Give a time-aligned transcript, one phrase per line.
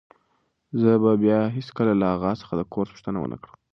[0.81, 3.57] زه به بیا هیڅکله له اغا څخه د کورس پوښتنه ونه کړم.